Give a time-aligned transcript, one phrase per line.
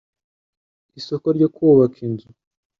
[0.99, 2.29] isoko ryo kubaka inzu